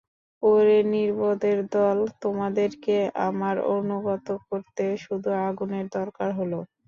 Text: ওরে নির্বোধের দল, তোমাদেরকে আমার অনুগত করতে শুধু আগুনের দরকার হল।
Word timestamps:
ওরে 0.43 0.77
নির্বোধের 0.91 1.59
দল, 1.75 1.97
তোমাদেরকে 2.21 2.95
আমার 3.27 3.55
অনুগত 3.75 4.27
করতে 4.47 4.83
শুধু 5.03 5.29
আগুনের 5.47 5.85
দরকার 5.97 6.29
হল। 6.39 6.53